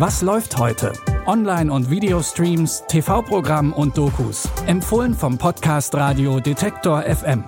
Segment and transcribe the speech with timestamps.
[0.00, 0.94] Was läuft heute?
[1.26, 4.48] Online- und Videostreams, TV-Programm und Dokus.
[4.64, 7.44] Empfohlen vom Podcast Radio Detektor FM.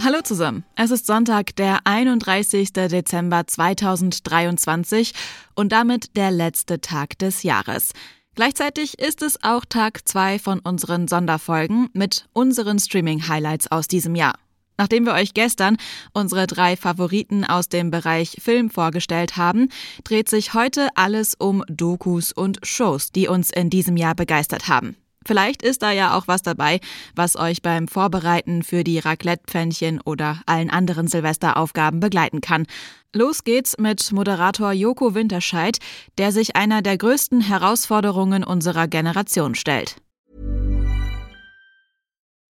[0.00, 0.62] Hallo zusammen.
[0.76, 2.72] Es ist Sonntag, der 31.
[2.72, 5.14] Dezember 2023
[5.56, 7.90] und damit der letzte Tag des Jahres.
[8.36, 14.34] Gleichzeitig ist es auch Tag 2 von unseren Sonderfolgen mit unseren Streaming-Highlights aus diesem Jahr.
[14.76, 15.76] Nachdem wir euch gestern
[16.12, 19.68] unsere drei Favoriten aus dem Bereich Film vorgestellt haben,
[20.02, 24.96] dreht sich heute alles um Dokus und Shows, die uns in diesem Jahr begeistert haben.
[25.26, 26.80] Vielleicht ist da ja auch was dabei,
[27.14, 32.66] was euch beim Vorbereiten für die Raclette-Pfännchen oder allen anderen Silvesteraufgaben begleiten kann.
[33.14, 35.78] Los geht's mit Moderator Joko Winterscheid,
[36.18, 39.96] der sich einer der größten Herausforderungen unserer Generation stellt.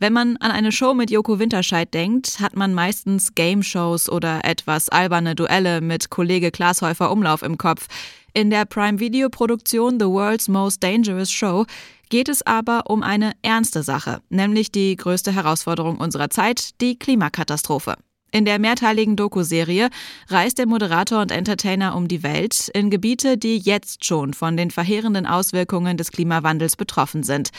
[0.00, 4.88] Wenn man an eine Show mit Joko Winterscheid denkt, hat man meistens Game-Shows oder etwas
[4.88, 7.88] alberne Duelle mit Kollege Glashäufer Umlauf im Kopf.
[8.32, 11.66] In der Prime-Video-Produktion The World's Most Dangerous Show
[12.10, 17.96] geht es aber um eine ernste Sache, nämlich die größte Herausforderung unserer Zeit, die Klimakatastrophe.
[18.30, 19.88] In der mehrteiligen Doku-Serie
[20.28, 24.70] reist der Moderator und Entertainer um die Welt in Gebiete, die jetzt schon von den
[24.70, 27.50] verheerenden Auswirkungen des Klimawandels betroffen sind.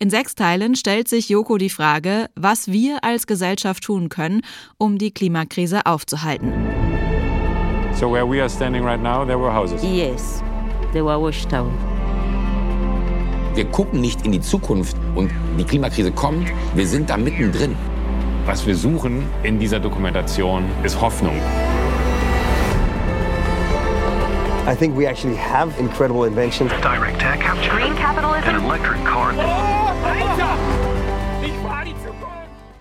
[0.00, 4.42] In sechs Teilen stellt sich Joko die Frage, was wir als Gesellschaft tun können,
[4.78, 6.52] um die Klimakrise aufzuhalten.
[7.94, 9.82] So where we are standing right now, there were houses.
[9.82, 10.40] Yes,
[10.92, 11.72] they were washed out.
[13.56, 17.74] Wir gucken nicht in die Zukunft und die Klimakrise kommt, wir sind da mittendrin.
[18.46, 21.40] Was wir suchen in dieser Dokumentation ist Hoffnung.
[24.68, 26.70] I think we actually have incredible inventions.
[26.82, 27.70] Direct air capture.
[27.70, 28.48] Green capitalism.
[28.48, 29.87] An electric car.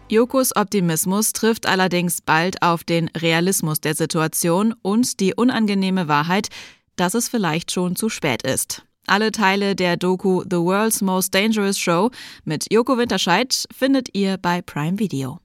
[0.10, 6.48] Jokos Optimismus trifft allerdings bald auf den Realismus der Situation und die unangenehme Wahrheit,
[6.96, 8.84] dass es vielleicht schon zu spät ist.
[9.06, 12.12] Alle Teile der Doku The World's Most Dangerous Show
[12.46, 15.40] mit Joko Winterscheid findet ihr bei Prime Video.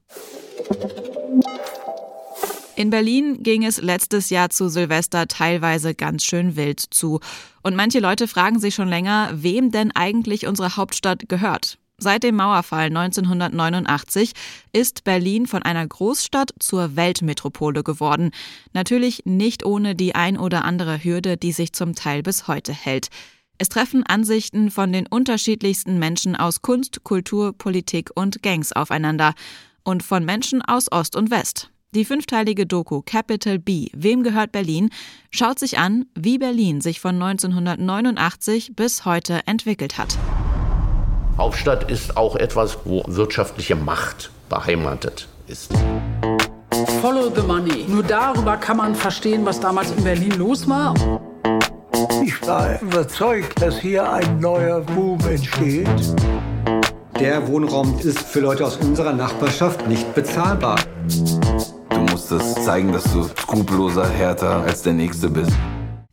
[2.77, 7.19] In Berlin ging es letztes Jahr zu Silvester teilweise ganz schön wild zu.
[7.63, 11.77] Und manche Leute fragen sich schon länger, wem denn eigentlich unsere Hauptstadt gehört.
[12.03, 14.33] Seit dem Mauerfall 1989
[14.73, 18.31] ist Berlin von einer Großstadt zur Weltmetropole geworden.
[18.73, 23.07] Natürlich nicht ohne die ein oder andere Hürde, die sich zum Teil bis heute hält.
[23.57, 29.33] Es treffen Ansichten von den unterschiedlichsten Menschen aus Kunst, Kultur, Politik und Gangs aufeinander.
[29.85, 31.69] Und von Menschen aus Ost und West.
[31.95, 34.89] Die fünfteilige Doku Capital B, Wem gehört Berlin,
[35.31, 40.17] schaut sich an, wie Berlin sich von 1989 bis heute entwickelt hat.
[41.37, 45.71] Hauptstadt ist auch etwas, wo wirtschaftliche Macht beheimatet ist.
[47.01, 47.85] Follow the money.
[47.87, 50.93] Nur darüber kann man verstehen, was damals in Berlin los war.
[52.23, 55.87] Ich war überzeugt, dass hier ein neuer Boom entsteht.
[57.19, 60.77] Der Wohnraum ist für Leute aus unserer Nachbarschaft nicht bezahlbar.
[61.89, 65.53] Du musst es zeigen, dass du skrupelloser, härter als der Nächste bist.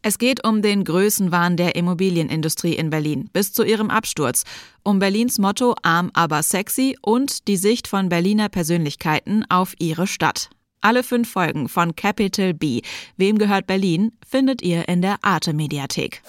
[0.02, 4.44] Es geht um den Größenwahn der Immobilienindustrie in Berlin bis zu ihrem Absturz,
[4.82, 10.48] um Berlins Motto arm aber sexy und die Sicht von Berliner Persönlichkeiten auf ihre Stadt.
[10.80, 12.80] Alle fünf Folgen von Capital B,
[13.18, 16.22] Wem gehört Berlin, findet ihr in der Arte Mediathek.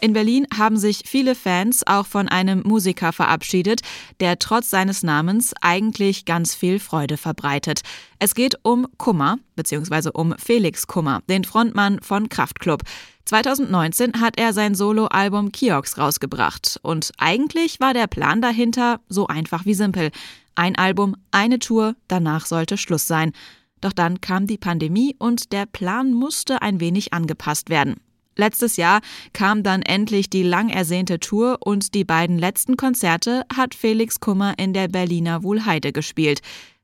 [0.00, 3.80] In Berlin haben sich viele Fans auch von einem Musiker verabschiedet,
[4.20, 7.80] der trotz seines Namens eigentlich ganz viel Freude verbreitet.
[8.18, 12.82] Es geht um Kummer, beziehungsweise um Felix Kummer, den Frontmann von Kraftklub.
[13.24, 16.78] 2019 hat er sein Soloalbum Kiox rausgebracht.
[16.82, 20.10] Und eigentlich war der Plan dahinter so einfach wie simpel.
[20.54, 23.32] Ein Album, eine Tour, danach sollte Schluss sein.
[23.80, 27.96] Doch dann kam die Pandemie und der Plan musste ein wenig angepasst werden.
[28.36, 29.00] Letztes Jahr
[29.32, 34.54] kam dann endlich die lang ersehnte Tour und die beiden letzten Konzerte hat Felix Kummer
[34.58, 36.40] in der Berliner Wuhlheide gespielt.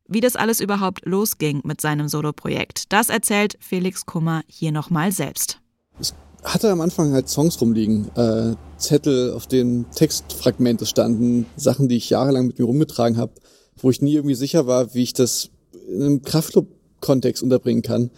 [0.08, 5.58] Wie das alles überhaupt losging mit seinem Soloprojekt, das erzählt Felix Kummer hier nochmal selbst.
[6.00, 6.12] Ich
[6.42, 12.10] hatte am Anfang halt Songs rumliegen, äh, Zettel, auf denen Textfragmente standen, Sachen, die ich
[12.10, 13.32] jahrelang mit mir rumgetragen habe.
[13.80, 15.50] wo ich nie irgendwie sicher war, wie ich das
[15.88, 18.10] in einem Kraftclub-Kontext unterbringen kann.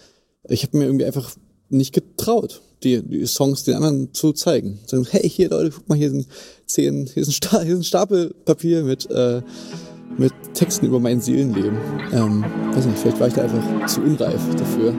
[0.48, 1.30] Ich habe mir irgendwie einfach
[1.70, 4.78] nicht getraut, die, die Songs den anderen zu zeigen.
[4.86, 6.26] Sagen, hey, hier Leute, guck mal, hier sind
[6.66, 9.42] zehn, hier ist ein, hier ist Stapel Papier mit, äh,
[10.18, 11.76] mit Texten über mein Seelenleben.
[12.12, 14.94] Ähm, weiß nicht, vielleicht war ich da einfach zu unreif dafür.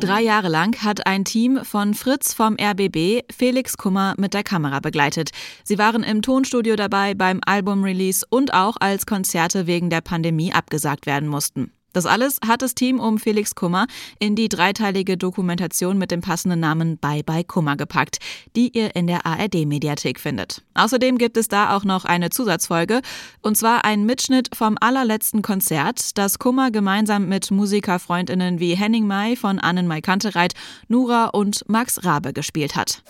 [0.00, 4.80] Drei Jahre lang hat ein Team von Fritz vom RBB Felix Kummer mit der Kamera
[4.80, 5.30] begleitet.
[5.62, 11.06] Sie waren im Tonstudio dabei beim Albumrelease und auch als Konzerte wegen der Pandemie abgesagt
[11.06, 11.70] werden mussten.
[11.92, 13.86] Das alles hat das Team um Felix Kummer
[14.18, 18.18] in die dreiteilige Dokumentation mit dem passenden Namen Bye Bye Kummer gepackt,
[18.56, 20.62] die ihr in der ARD-Mediathek findet.
[20.74, 23.02] Außerdem gibt es da auch noch eine Zusatzfolge,
[23.42, 29.36] und zwar ein Mitschnitt vom allerletzten Konzert, das Kummer gemeinsam mit Musikerfreundinnen wie Henning May
[29.36, 30.54] von Annen May Kantereit,
[30.88, 33.02] Nura und Max Rabe gespielt hat.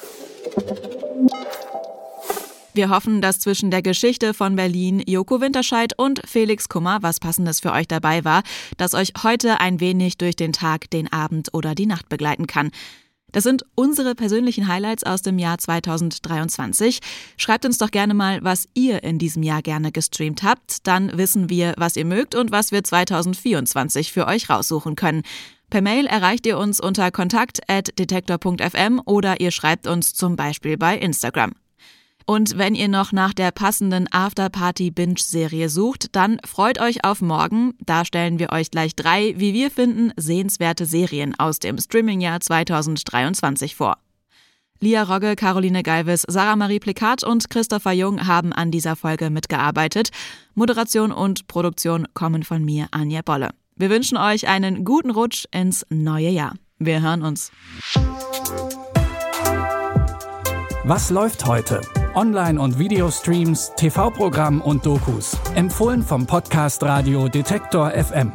[2.75, 7.61] Wir hoffen, dass zwischen der Geschichte von Berlin, Joko Winterscheid und Felix Kummer was Passendes
[7.61, 8.43] für euch dabei war,
[8.79, 12.71] das euch heute ein wenig durch den Tag, den Abend oder die Nacht begleiten kann.
[13.31, 17.01] Das sind unsere persönlichen Highlights aus dem Jahr 2023.
[17.37, 20.87] Schreibt uns doch gerne mal, was ihr in diesem Jahr gerne gestreamt habt.
[20.87, 25.23] Dann wissen wir, was ihr mögt und was wir 2024 für euch raussuchen können.
[25.71, 31.53] Per Mail erreicht ihr uns unter kontakt.detektor.fm oder ihr schreibt uns zum Beispiel bei Instagram.
[32.27, 37.75] Und wenn ihr noch nach der passenden Afterparty-Binge-Serie sucht, dann freut euch auf morgen.
[37.81, 43.77] Da stellen wir euch gleich drei, wie wir finden, sehenswerte Serien aus dem Streamingjahr 2023
[43.77, 43.99] vor.
[44.83, 50.11] Lia Rogge, Caroline Galvis, Sarah Marie Plikat und Christopher Jung haben an dieser Folge mitgearbeitet.
[50.55, 53.51] Moderation und Produktion kommen von mir, Anja Bolle.
[53.77, 56.55] Wir wünschen euch einen guten Rutsch ins neue Jahr.
[56.79, 57.53] Wir hören uns.
[60.85, 61.81] Was läuft heute?
[62.15, 65.37] Online- und Videostreams, TV-Programm und Dokus.
[65.55, 68.33] Empfohlen vom Podcast Radio Detektor FM.